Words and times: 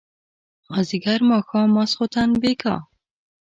مازيګر 0.69 1.19
ماښام 1.31 1.69
ماسخوتن 1.75 2.29
بېګا 2.41 2.75